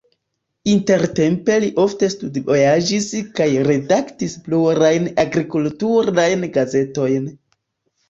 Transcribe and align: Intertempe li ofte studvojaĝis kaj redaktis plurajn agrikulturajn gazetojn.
Intertempe 0.71 1.57
li 1.63 1.69
ofte 1.83 2.09
studvojaĝis 2.13 3.07
kaj 3.41 3.49
redaktis 3.69 4.37
plurajn 4.49 5.09
agrikulturajn 5.29 6.53
gazetojn. 6.61 7.35